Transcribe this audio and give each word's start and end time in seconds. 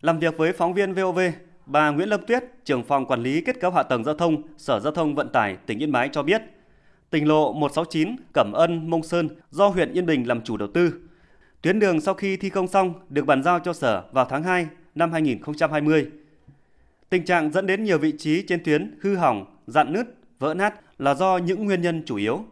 Làm 0.00 0.18
việc 0.18 0.36
với 0.36 0.52
phóng 0.52 0.74
viên 0.74 0.94
VOV, 0.94 1.18
bà 1.66 1.90
Nguyễn 1.90 2.08
Lâm 2.08 2.20
Tuyết, 2.26 2.44
trưởng 2.64 2.84
phòng 2.84 3.06
quản 3.06 3.22
lý 3.22 3.40
kết 3.40 3.60
cấu 3.60 3.70
hạ 3.70 3.82
tầng 3.82 4.04
giao 4.04 4.14
thông, 4.14 4.42
Sở 4.56 4.80
Giao 4.80 4.92
thông 4.92 5.14
Vận 5.14 5.28
tải 5.28 5.56
tỉnh 5.66 5.78
Yên 5.78 5.92
Bái 5.92 6.08
cho 6.12 6.22
biết, 6.22 6.42
tỉnh 7.10 7.28
lộ 7.28 7.52
169 7.52 8.16
Cẩm 8.34 8.52
Ân 8.52 8.90
Mông 8.90 9.02
Sơn 9.02 9.28
do 9.50 9.68
huyện 9.68 9.92
Yên 9.92 10.06
Bình 10.06 10.28
làm 10.28 10.42
chủ 10.42 10.56
đầu 10.56 10.68
tư. 10.74 10.92
Tuyến 11.62 11.78
đường 11.78 12.00
sau 12.00 12.14
khi 12.14 12.36
thi 12.36 12.50
công 12.50 12.68
xong 12.68 12.94
được 13.08 13.26
bàn 13.26 13.42
giao 13.42 13.58
cho 13.58 13.72
Sở 13.72 14.02
vào 14.12 14.24
tháng 14.24 14.42
2 14.42 14.66
năm 14.94 15.12
2020. 15.12 16.06
Tình 17.10 17.24
trạng 17.24 17.52
dẫn 17.52 17.66
đến 17.66 17.84
nhiều 17.84 17.98
vị 17.98 18.12
trí 18.18 18.42
trên 18.42 18.64
tuyến 18.64 18.98
hư 19.02 19.16
hỏng, 19.16 19.44
dạn 19.66 19.92
nứt, 19.92 20.06
vỡ 20.38 20.54
nát 20.54 20.74
là 20.98 21.14
do 21.14 21.36
những 21.38 21.64
nguyên 21.64 21.82
nhân 21.82 22.02
chủ 22.06 22.16
yếu. 22.16 22.44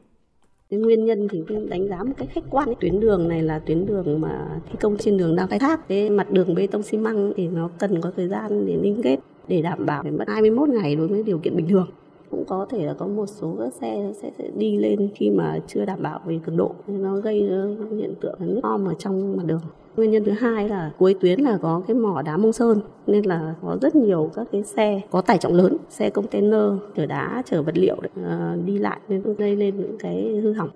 Cái 0.71 0.81
nguyên 0.81 1.05
nhân 1.05 1.29
thì 1.31 1.43
đánh 1.69 1.89
giá 1.89 2.03
một 2.03 2.13
cách 2.17 2.29
khách 2.33 2.45
quan 2.51 2.69
tuyến 2.81 3.01
đường 3.01 3.29
này 3.29 3.43
là 3.43 3.59
tuyến 3.59 3.87
đường 3.87 4.21
mà 4.21 4.61
thi 4.71 4.79
công 4.81 4.97
trên 4.97 5.17
đường 5.17 5.37
đang 5.37 5.49
khai 5.49 5.59
thác 5.59 5.89
cái 5.89 6.11
mặt 6.11 6.31
đường 6.31 6.55
bê 6.55 6.67
tông 6.67 6.83
xi 6.83 6.99
măng 6.99 7.33
thì 7.37 7.49
nó 7.49 7.71
cần 7.79 8.01
có 8.01 8.13
thời 8.17 8.29
gian 8.29 8.67
để 8.67 8.77
liên 8.83 9.03
kết 9.03 9.17
để 9.49 9.63
đảm 9.63 9.87
bảo 9.87 10.03
phải 10.03 10.13
mất 10.13 10.29
21 10.29 10.69
ngày 10.69 10.97
đối 10.97 11.09
với 11.09 11.23
điều 11.23 11.39
kiện 11.39 11.57
bình 11.57 11.69
thường 11.69 11.87
cũng 12.31 12.45
có 12.45 12.67
thể 12.71 12.87
là 12.87 12.95
có 12.95 13.07
một 13.07 13.27
số 13.27 13.57
các 13.59 13.73
xe 13.81 14.13
sẽ, 14.23 14.31
sẽ 14.39 14.51
đi 14.57 14.77
lên 14.77 15.09
khi 15.15 15.31
mà 15.31 15.59
chưa 15.67 15.85
đảm 15.85 16.03
bảo 16.03 16.21
về 16.27 16.41
cường 16.47 16.57
độ. 16.57 16.75
Nên 16.87 17.03
nó 17.03 17.17
gây 17.17 17.41
hiện 17.99 18.15
tượng 18.21 18.39
nước 18.41 18.61
om 18.63 18.85
ở 18.85 18.95
trong 18.95 19.37
mặt 19.37 19.43
đường. 19.47 19.61
Nguyên 19.97 20.11
nhân 20.11 20.25
thứ 20.25 20.33
hai 20.33 20.69
là 20.69 20.93
cuối 20.99 21.15
tuyến 21.21 21.41
là 21.41 21.59
có 21.63 21.83
cái 21.87 21.97
mỏ 21.97 22.23
đá 22.23 22.37
mông 22.37 22.53
sơn 22.53 22.81
nên 23.07 23.25
là 23.25 23.55
có 23.63 23.79
rất 23.83 23.97
nhiều 23.97 24.31
các 24.35 24.47
cái 24.53 24.63
xe 24.63 25.01
có 25.11 25.21
tải 25.21 25.39
trọng 25.39 25.55
lớn 25.55 25.77
xe 25.89 26.11
container 26.11 26.63
chở 26.97 27.07
đá 27.07 27.43
chở 27.47 27.63
vật 27.63 27.79
liệu 27.79 27.97
uh, 27.97 28.65
đi 28.65 28.79
lại 28.79 29.01
nên 29.09 29.35
gây 29.35 29.57
lên 29.57 29.77
những 29.81 29.97
cái 29.99 30.41
hư 30.43 30.53
hỏng. 30.53 30.71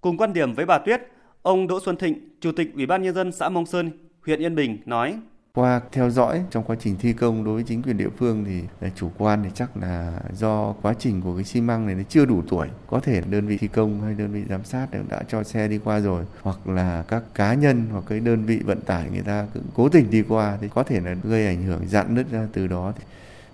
Cùng 0.00 0.16
quan 0.16 0.32
điểm 0.32 0.54
với 0.54 0.66
bà 0.66 0.78
Tuyết 0.78 1.00
ông 1.42 1.66
Đỗ 1.66 1.80
Xuân 1.80 1.96
Thịnh 1.96 2.14
chủ 2.40 2.52
tịch 2.52 2.74
ủy 2.74 2.86
ban 2.86 3.02
nhân 3.02 3.14
dân 3.14 3.32
xã 3.32 3.48
Mông 3.48 3.66
Sơn 3.66 3.90
huyện 4.26 4.40
Yên 4.40 4.54
Bình 4.54 4.78
nói 4.86 5.14
qua 5.54 5.80
theo 5.92 6.10
dõi 6.10 6.42
trong 6.50 6.64
quá 6.64 6.76
trình 6.80 6.96
thi 7.00 7.12
công 7.12 7.44
đối 7.44 7.54
với 7.54 7.64
chính 7.64 7.82
quyền 7.82 7.96
địa 7.96 8.08
phương 8.16 8.44
thì 8.44 8.62
à, 8.80 8.88
chủ 8.96 9.10
quan 9.18 9.42
thì 9.42 9.50
chắc 9.54 9.76
là 9.76 10.20
do 10.32 10.74
quá 10.82 10.94
trình 10.98 11.22
của 11.22 11.34
cái 11.34 11.44
xi 11.44 11.60
măng 11.60 11.86
này 11.86 11.94
nó 11.94 12.02
chưa 12.08 12.24
đủ 12.24 12.42
tuổi, 12.48 12.68
có 12.86 13.00
thể 13.00 13.22
đơn 13.30 13.46
vị 13.46 13.56
thi 13.56 13.68
công 13.68 14.00
hay 14.02 14.14
đơn 14.14 14.32
vị 14.32 14.44
giám 14.48 14.64
sát 14.64 14.86
đã 15.08 15.22
cho 15.28 15.42
xe 15.42 15.68
đi 15.68 15.78
qua 15.78 16.00
rồi, 16.00 16.24
hoặc 16.42 16.66
là 16.66 17.04
các 17.08 17.22
cá 17.34 17.54
nhân 17.54 17.86
hoặc 17.92 18.04
cái 18.08 18.20
đơn 18.20 18.44
vị 18.44 18.58
vận 18.64 18.80
tải 18.80 19.10
người 19.10 19.22
ta 19.22 19.46
cũng 19.54 19.62
cố 19.74 19.88
tình 19.88 20.10
đi 20.10 20.22
qua 20.22 20.58
thì 20.60 20.68
có 20.74 20.82
thể 20.82 21.00
là 21.00 21.14
gây 21.22 21.46
ảnh 21.46 21.62
hưởng 21.62 21.86
dạn 21.86 22.14
nứt 22.14 22.30
ra 22.30 22.48
từ 22.52 22.66
đó. 22.66 22.92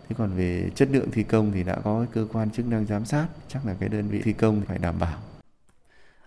Thế 0.08 0.14
còn 0.18 0.30
về 0.36 0.70
chất 0.74 0.88
lượng 0.92 1.10
thi 1.12 1.22
công 1.22 1.52
thì 1.52 1.64
đã 1.64 1.76
có 1.84 2.06
cơ 2.12 2.26
quan 2.32 2.50
chức 2.50 2.66
năng 2.66 2.86
giám 2.86 3.04
sát, 3.04 3.26
chắc 3.48 3.66
là 3.66 3.74
cái 3.80 3.88
đơn 3.88 4.08
vị 4.08 4.20
thi 4.24 4.32
công 4.32 4.60
phải 4.60 4.78
đảm 4.78 4.94
bảo. 4.98 5.18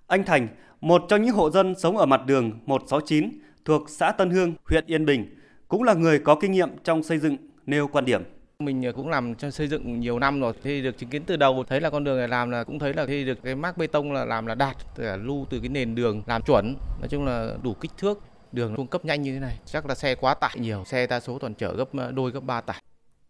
Anh 0.08 0.23
Thành, 0.23 0.47
một 0.81 1.03
trong 1.09 1.22
những 1.22 1.35
hộ 1.35 1.50
dân 1.52 1.75
sống 1.80 1.97
ở 1.97 2.06
mặt 2.06 2.22
đường 2.25 2.59
169 2.66 3.30
thuộc 3.66 3.89
xã 3.89 4.11
Tân 4.11 4.30
Hương, 4.30 4.53
huyện 4.69 4.83
Yên 4.88 5.06
Bình 5.06 5.41
cũng 5.72 5.83
là 5.83 5.94
người 5.94 6.19
có 6.19 6.36
kinh 6.36 6.52
nghiệm 6.52 6.69
trong 6.83 7.03
xây 7.03 7.17
dựng 7.17 7.38
nêu 7.66 7.88
quan 7.88 8.05
điểm. 8.05 8.23
Mình 8.59 8.91
cũng 8.95 9.09
làm 9.09 9.36
cho 9.36 9.52
xây 9.52 9.67
dựng 9.67 10.00
nhiều 10.00 10.19
năm 10.19 10.41
rồi, 10.41 10.53
thì 10.63 10.81
được 10.81 10.97
chứng 10.97 11.09
kiến 11.09 11.23
từ 11.25 11.38
đầu 11.38 11.63
thấy 11.67 11.81
là 11.81 11.89
con 11.89 12.03
đường 12.03 12.17
này 12.17 12.28
làm 12.28 12.50
là 12.50 12.63
cũng 12.63 12.80
thấy 12.80 12.94
là 12.94 13.05
khi 13.05 13.25
được 13.25 13.44
cái 13.44 13.55
mác 13.55 13.78
bê 13.78 13.88
tông 13.88 14.11
là 14.11 14.25
làm 14.25 14.45
là 14.45 14.55
đạt, 14.55 14.78
là 14.95 15.16
lưu 15.16 15.45
từ 15.50 15.59
cái 15.59 15.69
nền 15.69 15.95
đường 15.95 16.23
làm 16.28 16.41
chuẩn, 16.41 16.75
nói 17.00 17.08
chung 17.09 17.25
là 17.25 17.53
đủ 17.63 17.73
kích 17.73 17.91
thước, 17.97 18.19
đường 18.52 18.75
cung 18.75 18.88
cấp 18.88 19.05
nhanh 19.05 19.22
như 19.22 19.33
thế 19.33 19.39
này, 19.39 19.59
chắc 19.66 19.86
là 19.86 19.95
xe 19.95 20.16
quá 20.16 20.33
tải 20.33 20.55
nhiều, 20.59 20.83
xe 20.86 21.08
đa 21.08 21.19
số 21.19 21.39
toàn 21.39 21.53
chở 21.53 21.73
gấp 21.75 21.89
đôi 22.13 22.31
gấp 22.31 22.44
ba 22.44 22.61
tải. 22.61 22.83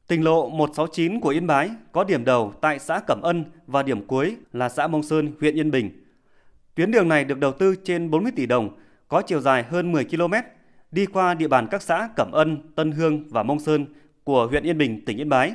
Tỉnh 0.08 0.24
lộ 0.24 0.50
169 0.50 1.20
của 1.20 1.30
Yên 1.30 1.48
Bái 1.48 1.70
có 1.92 2.04
điểm 2.04 2.26
đầu 2.26 2.54
tại 2.62 2.80
xã 2.80 3.00
Cẩm 3.08 3.22
Ân 3.22 3.46
và 3.68 3.84
điểm 3.84 4.08
cuối 4.08 4.36
là 4.54 4.70
xã 4.70 4.88
Mông 4.88 5.04
Sơn, 5.04 5.32
huyện 5.40 5.56
Yên 5.56 5.72
Bình. 5.72 6.06
Tuyến 6.76 6.92
đường 6.92 7.08
này 7.08 7.24
được 7.24 7.40
đầu 7.40 7.52
tư 7.52 7.76
trên 7.84 8.10
40 8.10 8.32
tỷ 8.36 8.46
đồng, 8.46 8.70
có 9.08 9.22
chiều 9.22 9.40
dài 9.40 9.64
hơn 9.64 9.92
10 9.92 10.06
km, 10.06 10.34
đi 10.92 11.06
qua 11.06 11.34
địa 11.34 11.48
bàn 11.48 11.68
các 11.72 11.82
xã 11.82 12.10
Cẩm 12.16 12.32
Ân, 12.32 12.72
Tân 12.76 12.92
Hương 12.92 13.30
và 13.30 13.44
Mông 13.44 13.60
Sơn 13.60 13.86
của 14.24 14.48
huyện 14.48 14.64
Yên 14.64 14.78
Bình, 14.78 15.06
tỉnh 15.06 15.18
Yên 15.18 15.30
Bái. 15.30 15.54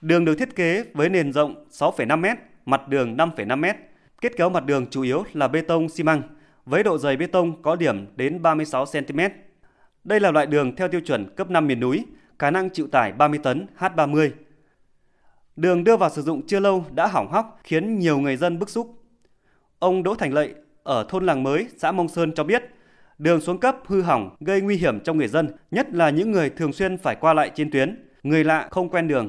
Đường 0.00 0.24
được 0.24 0.34
thiết 0.34 0.56
kế 0.56 0.84
với 0.94 1.08
nền 1.08 1.32
rộng 1.32 1.66
6,5 1.70 2.18
m, 2.18 2.38
mặt 2.66 2.88
đường 2.88 3.16
5,5 3.16 3.58
m. 3.58 3.64
Kết 4.20 4.36
cấu 4.36 4.50
mặt 4.50 4.66
đường 4.66 4.86
chủ 4.90 5.02
yếu 5.02 5.24
là 5.32 5.48
bê 5.48 5.60
tông 5.60 5.88
xi 5.88 6.04
măng, 6.04 6.22
với 6.66 6.82
độ 6.82 6.98
dày 6.98 7.16
bê 7.16 7.26
tông 7.26 7.62
có 7.62 7.76
điểm 7.76 8.06
đến 8.16 8.42
36 8.42 8.84
cm. 8.92 9.20
Đây 10.04 10.20
là 10.20 10.30
loại 10.30 10.46
đường 10.46 10.76
theo 10.76 10.88
tiêu 10.88 11.00
chuẩn 11.00 11.34
cấp 11.36 11.50
5 11.50 11.66
miền 11.66 11.80
núi, 11.80 12.06
khả 12.38 12.50
năng 12.50 12.70
chịu 12.70 12.86
tải 12.86 13.12
30 13.12 13.40
tấn 13.42 13.66
H30. 13.78 14.30
Đường 15.56 15.84
đưa 15.84 15.96
vào 15.96 16.10
sử 16.10 16.22
dụng 16.22 16.46
chưa 16.46 16.60
lâu 16.60 16.84
đã 16.94 17.06
hỏng 17.06 17.32
hóc 17.32 17.60
khiến 17.64 17.98
nhiều 17.98 18.18
người 18.18 18.36
dân 18.36 18.58
bức 18.58 18.70
xúc. 18.70 19.02
Ông 19.78 20.02
Đỗ 20.02 20.14
Thành 20.14 20.32
Lợi 20.32 20.54
ở 20.82 21.06
thôn 21.08 21.26
Làng 21.26 21.42
Mới, 21.42 21.66
xã 21.76 21.92
Mông 21.92 22.08
Sơn 22.08 22.32
cho 22.34 22.44
biết– 22.44 22.62
đường 23.20 23.40
xuống 23.40 23.58
cấp 23.58 23.76
hư 23.86 24.02
hỏng 24.02 24.36
gây 24.40 24.60
nguy 24.60 24.76
hiểm 24.76 25.00
cho 25.00 25.12
người 25.12 25.28
dân, 25.28 25.48
nhất 25.70 25.86
là 25.92 26.10
những 26.10 26.32
người 26.32 26.50
thường 26.50 26.72
xuyên 26.72 26.98
phải 26.98 27.16
qua 27.20 27.34
lại 27.34 27.50
trên 27.54 27.70
tuyến, 27.70 28.04
người 28.22 28.44
lạ 28.44 28.68
không 28.70 28.88
quen 28.88 29.08
đường. 29.08 29.28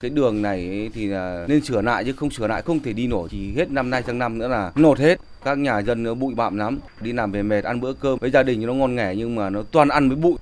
Cái 0.00 0.10
đường 0.10 0.42
này 0.42 0.90
thì 0.94 1.06
là 1.06 1.44
nên 1.48 1.60
sửa 1.60 1.82
lại 1.82 2.04
chứ 2.04 2.12
không 2.12 2.30
sửa 2.30 2.46
lại 2.46 2.62
không 2.62 2.80
thể 2.80 2.92
đi 2.92 3.06
nổi 3.06 3.28
chỉ 3.30 3.52
hết 3.56 3.70
năm 3.70 3.90
nay 3.90 4.02
sang 4.06 4.18
năm 4.18 4.38
nữa 4.38 4.48
là 4.48 4.72
nột 4.76 4.98
hết. 4.98 5.20
Các 5.44 5.58
nhà 5.58 5.82
dân 5.82 6.02
nó 6.02 6.14
bụi 6.14 6.34
bặm 6.34 6.56
lắm, 6.56 6.78
đi 7.00 7.12
làm 7.12 7.32
về 7.32 7.42
mệt 7.42 7.64
ăn 7.64 7.80
bữa 7.80 7.92
cơm 7.92 8.18
với 8.18 8.30
gia 8.30 8.42
đình 8.42 8.66
nó 8.66 8.74
ngon 8.74 8.94
nghẻ 8.94 9.14
nhưng 9.16 9.34
mà 9.34 9.50
nó 9.50 9.62
toàn 9.72 9.88
ăn 9.88 10.08
với 10.08 10.16
bụi. 10.16 10.34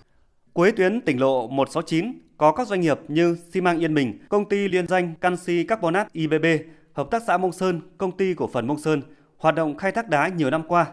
Cuối 0.52 0.72
tuyến 0.72 1.00
tỉnh 1.00 1.20
lộ 1.20 1.48
169 1.48 2.12
có 2.36 2.52
các 2.52 2.68
doanh 2.68 2.80
nghiệp 2.80 2.98
như 3.08 3.36
xi 3.52 3.60
măng 3.60 3.78
Yên 3.78 3.94
Bình, 3.94 4.18
công 4.28 4.48
ty 4.48 4.68
liên 4.68 4.86
danh 4.86 5.14
canxi 5.20 5.64
carbonat 5.64 6.12
IBB, 6.12 6.46
hợp 6.92 7.10
tác 7.10 7.22
xã 7.26 7.38
Mông 7.38 7.52
Sơn, 7.52 7.80
công 7.98 8.16
ty 8.16 8.34
cổ 8.34 8.50
phần 8.52 8.66
Mông 8.66 8.78
Sơn 8.78 9.02
hoạt 9.38 9.54
động 9.54 9.76
khai 9.76 9.92
thác 9.92 10.08
đá 10.08 10.28
nhiều 10.28 10.50
năm 10.50 10.62
qua 10.68 10.86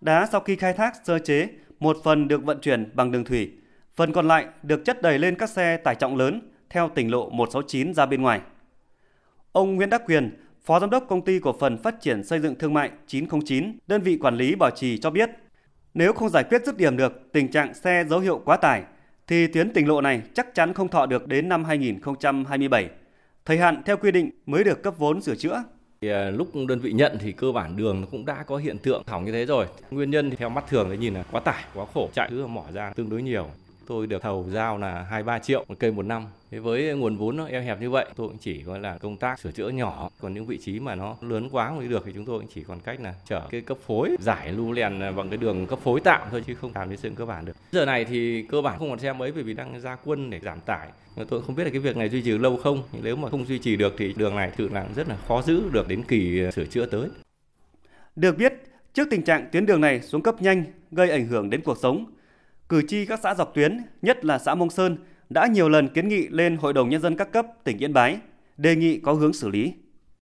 Đá 0.00 0.26
sau 0.32 0.40
khi 0.40 0.56
khai 0.56 0.72
thác 0.72 0.94
sơ 1.04 1.18
chế, 1.18 1.48
một 1.80 1.96
phần 2.04 2.28
được 2.28 2.44
vận 2.44 2.60
chuyển 2.60 2.90
bằng 2.94 3.12
đường 3.12 3.24
thủy, 3.24 3.52
phần 3.94 4.12
còn 4.12 4.28
lại 4.28 4.46
được 4.62 4.84
chất 4.84 5.02
đầy 5.02 5.18
lên 5.18 5.34
các 5.34 5.50
xe 5.50 5.76
tải 5.76 5.94
trọng 5.94 6.16
lớn 6.16 6.50
theo 6.70 6.90
tỉnh 6.94 7.10
lộ 7.10 7.30
169 7.30 7.94
ra 7.94 8.06
bên 8.06 8.22
ngoài. 8.22 8.40
Ông 9.52 9.76
Nguyễn 9.76 9.90
Đắc 9.90 10.02
Quyền, 10.06 10.30
Phó 10.64 10.80
Giám 10.80 10.90
đốc 10.90 11.04
Công 11.08 11.24
ty 11.24 11.38
Cổ 11.38 11.52
phần 11.60 11.78
Phát 11.78 12.00
triển 12.00 12.24
Xây 12.24 12.38
dựng 12.40 12.54
Thương 12.54 12.74
mại 12.74 12.90
909, 13.06 13.78
đơn 13.86 14.02
vị 14.02 14.18
quản 14.20 14.36
lý 14.36 14.54
bảo 14.54 14.70
trì 14.70 14.98
cho 14.98 15.10
biết, 15.10 15.30
nếu 15.94 16.12
không 16.12 16.28
giải 16.28 16.44
quyết 16.44 16.64
dứt 16.66 16.76
điểm 16.76 16.96
được 16.96 17.32
tình 17.32 17.50
trạng 17.50 17.74
xe 17.74 18.04
dấu 18.08 18.20
hiệu 18.20 18.42
quá 18.44 18.56
tải, 18.56 18.82
thì 19.26 19.46
tuyến 19.46 19.72
tỉnh 19.72 19.88
lộ 19.88 20.00
này 20.00 20.22
chắc 20.34 20.54
chắn 20.54 20.74
không 20.74 20.88
thọ 20.88 21.06
được 21.06 21.28
đến 21.28 21.48
năm 21.48 21.64
2027. 21.64 22.90
Thời 23.44 23.58
hạn 23.58 23.82
theo 23.86 23.96
quy 23.96 24.10
định 24.10 24.30
mới 24.46 24.64
được 24.64 24.82
cấp 24.82 24.94
vốn 24.98 25.20
sửa 25.22 25.34
chữa. 25.34 25.62
Thì 26.00 26.08
à, 26.08 26.30
lúc 26.30 26.48
đơn 26.68 26.80
vị 26.80 26.92
nhận 26.92 27.18
thì 27.20 27.32
cơ 27.32 27.52
bản 27.52 27.76
đường 27.76 28.06
cũng 28.10 28.26
đã 28.26 28.42
có 28.42 28.56
hiện 28.56 28.78
tượng 28.78 29.02
hỏng 29.06 29.24
như 29.24 29.32
thế 29.32 29.46
rồi. 29.46 29.66
Nguyên 29.90 30.10
nhân 30.10 30.30
thì 30.30 30.36
theo 30.36 30.48
mắt 30.48 30.64
thường 30.68 30.88
thì 30.90 30.96
nhìn 30.96 31.14
là 31.14 31.22
quá 31.32 31.40
tải, 31.40 31.64
quá 31.74 31.86
khổ, 31.94 32.08
chạy 32.14 32.28
cứ 32.30 32.46
mỏ 32.46 32.64
ra 32.72 32.92
tương 32.96 33.10
đối 33.10 33.22
nhiều. 33.22 33.46
Tôi 33.86 34.06
được 34.06 34.22
thầu 34.22 34.46
giao 34.48 34.78
là 34.78 35.06
2-3 35.10 35.38
triệu 35.38 35.64
một 35.68 35.74
cây 35.78 35.92
một 35.92 36.02
năm. 36.02 36.26
Thế 36.50 36.58
với 36.58 36.94
nguồn 36.94 37.16
vốn 37.16 37.36
nó 37.36 37.46
eo 37.46 37.62
hẹp 37.62 37.80
như 37.80 37.90
vậy, 37.90 38.06
tôi 38.16 38.28
cũng 38.28 38.38
chỉ 38.38 38.62
gọi 38.62 38.80
là 38.80 38.98
công 38.98 39.16
tác 39.16 39.38
sửa 39.38 39.50
chữa 39.50 39.68
nhỏ. 39.68 40.10
Còn 40.20 40.34
những 40.34 40.46
vị 40.46 40.58
trí 40.58 40.80
mà 40.80 40.94
nó 40.94 41.16
lớn 41.20 41.48
quá 41.52 41.70
mới 41.70 41.88
được 41.88 42.02
thì 42.06 42.12
chúng 42.14 42.24
tôi 42.24 42.40
cũng 42.40 42.48
chỉ 42.54 42.64
còn 42.64 42.80
cách 42.80 43.00
là 43.00 43.14
chở 43.28 43.42
cái 43.50 43.60
cấp 43.60 43.78
phối, 43.86 44.16
giải 44.20 44.52
lưu 44.52 44.72
lèn 44.72 44.98
bằng 45.16 45.28
cái 45.28 45.36
đường 45.36 45.66
cấp 45.66 45.78
phối 45.82 46.00
tạm 46.00 46.28
thôi 46.30 46.44
chứ 46.46 46.54
không 46.54 46.72
làm 46.74 46.90
đến 46.90 46.98
sự 46.98 47.10
cơ 47.16 47.26
bản 47.26 47.44
được. 47.44 47.56
Giờ 47.72 47.84
này 47.84 48.04
thì 48.04 48.42
cơ 48.42 48.62
bản 48.62 48.78
không 48.78 48.90
còn 48.90 48.98
xe 48.98 49.12
mấy 49.12 49.32
bởi 49.32 49.42
vì 49.42 49.54
đang 49.54 49.80
ra 49.80 49.96
quân 50.04 50.30
để 50.30 50.40
giảm 50.40 50.60
tải. 50.60 50.88
Tôi 51.28 51.42
không 51.42 51.54
biết 51.54 51.64
là 51.64 51.70
cái 51.70 51.80
việc 51.80 51.96
này 51.96 52.08
duy 52.08 52.22
trì 52.22 52.30
lâu 52.30 52.56
không. 52.56 52.82
Nếu 53.02 53.16
mà 53.16 53.30
không 53.30 53.46
duy 53.46 53.58
trì 53.58 53.76
được 53.76 53.94
thì 53.98 54.14
đường 54.16 54.36
này 54.36 54.50
tự 54.56 54.68
là 54.68 54.86
rất 54.96 55.08
là 55.08 55.16
khó 55.28 55.42
giữ 55.42 55.62
được 55.72 55.88
đến 55.88 56.02
kỳ 56.08 56.40
ờ, 56.44 56.50
sửa 56.50 56.64
chữa 56.64 56.86
tới. 56.86 57.08
Được 58.16 58.38
biết, 58.38 58.52
trước 58.94 59.08
tình 59.10 59.22
trạng 59.22 59.48
tuyến 59.52 59.66
đường 59.66 59.80
này 59.80 60.00
xuống 60.00 60.22
cấp 60.22 60.42
nhanh 60.42 60.64
gây 60.90 61.10
ảnh 61.10 61.26
hưởng 61.26 61.50
đến 61.50 61.60
cuộc 61.64 61.78
sống, 61.78 62.06
cử 62.68 62.82
tri 62.88 63.06
các 63.06 63.20
xã 63.22 63.34
dọc 63.34 63.54
tuyến, 63.54 63.78
nhất 64.02 64.24
là 64.24 64.38
xã 64.38 64.54
Mông 64.54 64.70
Sơn, 64.70 64.96
đã 65.30 65.46
nhiều 65.46 65.68
lần 65.68 65.88
kiến 65.88 66.08
nghị 66.08 66.28
lên 66.28 66.56
Hội 66.56 66.72
đồng 66.72 66.88
Nhân 66.88 67.02
dân 67.02 67.16
các 67.16 67.32
cấp 67.32 67.46
tỉnh 67.64 67.78
Yên 67.78 67.92
Bái, 67.92 68.18
đề 68.56 68.76
nghị 68.76 68.98
có 68.98 69.12
hướng 69.12 69.32
xử 69.32 69.48
lý. 69.48 69.72